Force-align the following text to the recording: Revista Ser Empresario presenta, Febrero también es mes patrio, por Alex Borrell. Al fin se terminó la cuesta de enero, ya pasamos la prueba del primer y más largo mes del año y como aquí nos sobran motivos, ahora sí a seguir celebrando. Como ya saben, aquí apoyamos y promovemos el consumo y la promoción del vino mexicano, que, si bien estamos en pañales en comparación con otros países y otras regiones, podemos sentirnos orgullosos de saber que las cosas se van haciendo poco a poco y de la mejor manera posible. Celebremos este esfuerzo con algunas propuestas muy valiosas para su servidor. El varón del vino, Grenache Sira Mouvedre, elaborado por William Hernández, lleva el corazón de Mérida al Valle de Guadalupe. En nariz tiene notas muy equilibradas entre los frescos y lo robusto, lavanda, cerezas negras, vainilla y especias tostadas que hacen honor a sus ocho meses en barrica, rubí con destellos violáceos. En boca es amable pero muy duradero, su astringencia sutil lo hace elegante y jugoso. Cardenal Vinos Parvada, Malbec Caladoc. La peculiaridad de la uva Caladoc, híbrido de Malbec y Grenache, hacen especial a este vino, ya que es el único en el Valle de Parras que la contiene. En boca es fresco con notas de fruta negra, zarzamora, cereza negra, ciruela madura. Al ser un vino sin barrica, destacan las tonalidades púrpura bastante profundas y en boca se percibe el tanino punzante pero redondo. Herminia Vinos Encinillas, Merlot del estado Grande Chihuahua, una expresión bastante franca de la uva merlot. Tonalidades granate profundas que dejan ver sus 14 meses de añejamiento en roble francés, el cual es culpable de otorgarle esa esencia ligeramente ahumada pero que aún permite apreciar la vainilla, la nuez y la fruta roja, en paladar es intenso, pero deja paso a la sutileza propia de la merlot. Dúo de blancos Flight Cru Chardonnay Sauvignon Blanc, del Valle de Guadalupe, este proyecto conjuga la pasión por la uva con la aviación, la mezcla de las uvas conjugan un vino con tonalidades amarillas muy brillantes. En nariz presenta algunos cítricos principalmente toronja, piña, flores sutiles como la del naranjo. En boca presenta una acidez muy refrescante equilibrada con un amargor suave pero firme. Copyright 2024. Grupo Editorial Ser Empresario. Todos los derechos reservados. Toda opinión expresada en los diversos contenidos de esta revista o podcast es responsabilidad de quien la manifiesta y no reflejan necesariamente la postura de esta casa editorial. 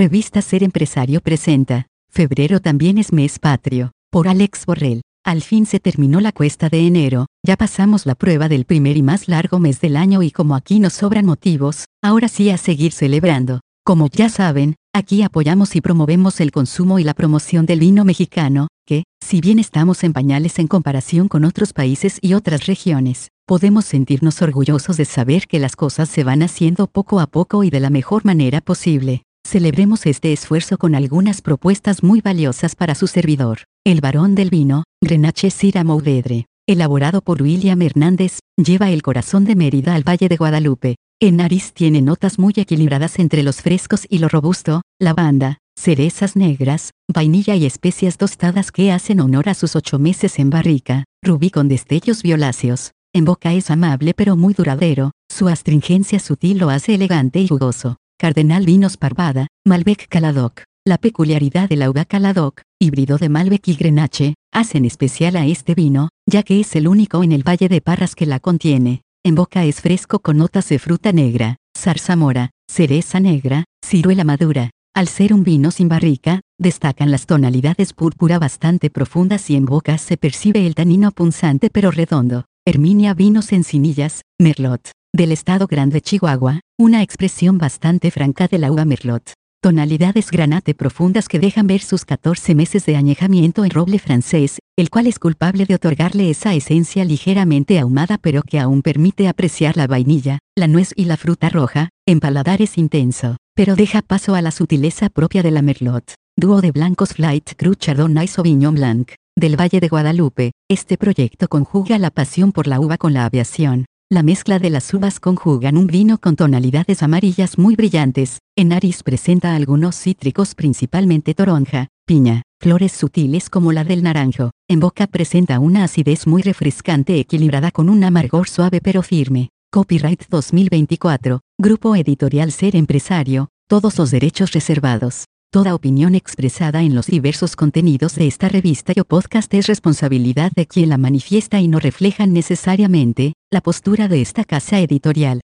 Revista 0.00 0.40
Ser 0.40 0.62
Empresario 0.62 1.20
presenta, 1.20 1.86
Febrero 2.10 2.60
también 2.60 2.96
es 2.96 3.12
mes 3.12 3.38
patrio, 3.38 3.92
por 4.10 4.28
Alex 4.28 4.64
Borrell. 4.64 5.02
Al 5.26 5.42
fin 5.42 5.66
se 5.66 5.78
terminó 5.78 6.20
la 6.20 6.32
cuesta 6.32 6.70
de 6.70 6.86
enero, 6.86 7.26
ya 7.46 7.58
pasamos 7.58 8.06
la 8.06 8.14
prueba 8.14 8.48
del 8.48 8.64
primer 8.64 8.96
y 8.96 9.02
más 9.02 9.28
largo 9.28 9.58
mes 9.58 9.78
del 9.82 9.98
año 9.98 10.22
y 10.22 10.30
como 10.30 10.54
aquí 10.54 10.80
nos 10.80 10.94
sobran 10.94 11.26
motivos, 11.26 11.84
ahora 12.02 12.28
sí 12.28 12.48
a 12.48 12.56
seguir 12.56 12.92
celebrando. 12.92 13.60
Como 13.84 14.08
ya 14.08 14.30
saben, 14.30 14.76
aquí 14.94 15.20
apoyamos 15.20 15.76
y 15.76 15.82
promovemos 15.82 16.40
el 16.40 16.50
consumo 16.50 16.98
y 16.98 17.04
la 17.04 17.12
promoción 17.12 17.66
del 17.66 17.80
vino 17.80 18.06
mexicano, 18.06 18.68
que, 18.86 19.02
si 19.22 19.42
bien 19.42 19.58
estamos 19.58 20.02
en 20.02 20.14
pañales 20.14 20.58
en 20.58 20.66
comparación 20.66 21.28
con 21.28 21.44
otros 21.44 21.74
países 21.74 22.18
y 22.22 22.32
otras 22.32 22.64
regiones, 22.64 23.28
podemos 23.46 23.84
sentirnos 23.84 24.40
orgullosos 24.40 24.96
de 24.96 25.04
saber 25.04 25.46
que 25.46 25.58
las 25.58 25.76
cosas 25.76 26.08
se 26.08 26.24
van 26.24 26.42
haciendo 26.42 26.86
poco 26.86 27.20
a 27.20 27.26
poco 27.26 27.64
y 27.64 27.68
de 27.68 27.80
la 27.80 27.90
mejor 27.90 28.24
manera 28.24 28.62
posible. 28.62 29.24
Celebremos 29.44 30.06
este 30.06 30.32
esfuerzo 30.32 30.78
con 30.78 30.94
algunas 30.94 31.42
propuestas 31.42 32.02
muy 32.02 32.20
valiosas 32.20 32.76
para 32.76 32.94
su 32.94 33.06
servidor. 33.06 33.64
El 33.84 34.00
varón 34.00 34.34
del 34.34 34.50
vino, 34.50 34.84
Grenache 35.02 35.50
Sira 35.50 35.82
Mouvedre, 35.82 36.46
elaborado 36.68 37.20
por 37.20 37.42
William 37.42 37.82
Hernández, 37.82 38.38
lleva 38.56 38.90
el 38.90 39.02
corazón 39.02 39.44
de 39.44 39.56
Mérida 39.56 39.94
al 39.94 40.08
Valle 40.08 40.28
de 40.28 40.36
Guadalupe. 40.36 40.96
En 41.20 41.36
nariz 41.36 41.72
tiene 41.72 42.00
notas 42.00 42.38
muy 42.38 42.52
equilibradas 42.56 43.18
entre 43.18 43.42
los 43.42 43.60
frescos 43.60 44.06
y 44.08 44.18
lo 44.18 44.28
robusto, 44.28 44.82
lavanda, 45.00 45.58
cerezas 45.76 46.36
negras, 46.36 46.90
vainilla 47.12 47.56
y 47.56 47.66
especias 47.66 48.18
tostadas 48.18 48.70
que 48.70 48.92
hacen 48.92 49.20
honor 49.20 49.48
a 49.48 49.54
sus 49.54 49.74
ocho 49.74 49.98
meses 49.98 50.38
en 50.38 50.50
barrica, 50.50 51.04
rubí 51.22 51.50
con 51.50 51.68
destellos 51.68 52.22
violáceos. 52.22 52.92
En 53.12 53.24
boca 53.24 53.52
es 53.52 53.70
amable 53.70 54.14
pero 54.14 54.36
muy 54.36 54.54
duradero, 54.54 55.10
su 55.28 55.48
astringencia 55.48 56.20
sutil 56.20 56.58
lo 56.58 56.70
hace 56.70 56.94
elegante 56.94 57.40
y 57.40 57.48
jugoso. 57.48 57.96
Cardenal 58.20 58.66
Vinos 58.66 58.98
Parvada, 58.98 59.46
Malbec 59.66 60.06
Caladoc. 60.06 60.64
La 60.86 60.98
peculiaridad 60.98 61.70
de 61.70 61.76
la 61.76 61.88
uva 61.88 62.04
Caladoc, 62.04 62.60
híbrido 62.78 63.16
de 63.16 63.30
Malbec 63.30 63.66
y 63.68 63.76
Grenache, 63.76 64.34
hacen 64.52 64.84
especial 64.84 65.36
a 65.36 65.46
este 65.46 65.74
vino, 65.74 66.10
ya 66.28 66.42
que 66.42 66.60
es 66.60 66.76
el 66.76 66.86
único 66.86 67.22
en 67.24 67.32
el 67.32 67.48
Valle 67.48 67.70
de 67.70 67.80
Parras 67.80 68.14
que 68.14 68.26
la 68.26 68.38
contiene. 68.38 69.00
En 69.24 69.36
boca 69.36 69.64
es 69.64 69.80
fresco 69.80 70.18
con 70.18 70.36
notas 70.36 70.68
de 70.68 70.78
fruta 70.78 71.12
negra, 71.12 71.56
zarzamora, 71.74 72.50
cereza 72.70 73.20
negra, 73.20 73.64
ciruela 73.82 74.24
madura. 74.24 74.68
Al 74.94 75.08
ser 75.08 75.32
un 75.32 75.42
vino 75.42 75.70
sin 75.70 75.88
barrica, 75.88 76.42
destacan 76.58 77.10
las 77.10 77.24
tonalidades 77.24 77.94
púrpura 77.94 78.38
bastante 78.38 78.90
profundas 78.90 79.48
y 79.48 79.56
en 79.56 79.64
boca 79.64 79.96
se 79.96 80.18
percibe 80.18 80.66
el 80.66 80.74
tanino 80.74 81.10
punzante 81.12 81.70
pero 81.70 81.90
redondo. 81.90 82.44
Herminia 82.66 83.14
Vinos 83.14 83.50
Encinillas, 83.50 84.20
Merlot 84.38 84.90
del 85.12 85.32
estado 85.32 85.66
Grande 85.66 86.00
Chihuahua, 86.00 86.60
una 86.78 87.02
expresión 87.02 87.58
bastante 87.58 88.10
franca 88.10 88.46
de 88.46 88.58
la 88.58 88.70
uva 88.70 88.84
merlot. 88.84 89.32
Tonalidades 89.60 90.30
granate 90.30 90.72
profundas 90.72 91.28
que 91.28 91.38
dejan 91.38 91.66
ver 91.66 91.82
sus 91.82 92.04
14 92.06 92.54
meses 92.54 92.86
de 92.86 92.96
añejamiento 92.96 93.64
en 93.64 93.70
roble 93.70 93.98
francés, 93.98 94.60
el 94.78 94.88
cual 94.88 95.06
es 95.06 95.18
culpable 95.18 95.66
de 95.66 95.74
otorgarle 95.74 96.30
esa 96.30 96.54
esencia 96.54 97.04
ligeramente 97.04 97.78
ahumada 97.78 98.16
pero 98.18 98.42
que 98.42 98.58
aún 98.58 98.80
permite 98.82 99.28
apreciar 99.28 99.76
la 99.76 99.86
vainilla, 99.86 100.38
la 100.56 100.68
nuez 100.68 100.92
y 100.96 101.04
la 101.04 101.16
fruta 101.18 101.50
roja, 101.50 101.90
en 102.06 102.20
paladar 102.20 102.62
es 102.62 102.78
intenso, 102.78 103.36
pero 103.54 103.76
deja 103.76 104.00
paso 104.02 104.34
a 104.34 104.42
la 104.42 104.52
sutileza 104.52 105.10
propia 105.10 105.42
de 105.42 105.50
la 105.50 105.60
merlot. 105.60 106.14
Dúo 106.38 106.62
de 106.62 106.70
blancos 106.70 107.10
Flight 107.14 107.50
Cru 107.56 107.74
Chardonnay 107.74 108.28
Sauvignon 108.28 108.74
Blanc, 108.74 109.10
del 109.36 109.60
Valle 109.60 109.80
de 109.80 109.88
Guadalupe, 109.88 110.52
este 110.70 110.96
proyecto 110.96 111.48
conjuga 111.48 111.98
la 111.98 112.10
pasión 112.10 112.52
por 112.52 112.66
la 112.66 112.80
uva 112.80 112.96
con 112.96 113.12
la 113.12 113.26
aviación, 113.26 113.84
la 114.12 114.24
mezcla 114.24 114.58
de 114.58 114.70
las 114.70 114.92
uvas 114.92 115.20
conjugan 115.20 115.76
un 115.76 115.86
vino 115.86 116.18
con 116.18 116.34
tonalidades 116.34 117.02
amarillas 117.04 117.58
muy 117.58 117.76
brillantes. 117.76 118.40
En 118.56 118.68
nariz 118.68 119.04
presenta 119.04 119.54
algunos 119.54 119.94
cítricos 119.94 120.56
principalmente 120.56 121.32
toronja, 121.32 121.86
piña, 122.06 122.42
flores 122.60 122.90
sutiles 122.90 123.48
como 123.48 123.70
la 123.70 123.84
del 123.84 124.02
naranjo. 124.02 124.50
En 124.68 124.80
boca 124.80 125.06
presenta 125.06 125.60
una 125.60 125.84
acidez 125.84 126.26
muy 126.26 126.42
refrescante 126.42 127.20
equilibrada 127.20 127.70
con 127.70 127.88
un 127.88 128.02
amargor 128.02 128.48
suave 128.48 128.80
pero 128.80 129.02
firme. 129.02 129.50
Copyright 129.70 130.24
2024. 130.28 131.40
Grupo 131.56 131.94
Editorial 131.94 132.50
Ser 132.50 132.74
Empresario. 132.74 133.48
Todos 133.68 133.96
los 133.96 134.10
derechos 134.10 134.50
reservados. 134.50 135.26
Toda 135.52 135.74
opinión 135.74 136.14
expresada 136.14 136.82
en 136.82 136.94
los 136.94 137.08
diversos 137.08 137.56
contenidos 137.56 138.14
de 138.14 138.28
esta 138.28 138.48
revista 138.48 138.92
o 139.00 139.04
podcast 139.04 139.52
es 139.52 139.66
responsabilidad 139.66 140.52
de 140.54 140.66
quien 140.66 140.90
la 140.90 140.96
manifiesta 140.96 141.58
y 141.58 141.66
no 141.66 141.80
reflejan 141.80 142.32
necesariamente 142.32 143.32
la 143.50 143.60
postura 143.60 144.06
de 144.06 144.22
esta 144.22 144.44
casa 144.44 144.78
editorial. 144.78 145.40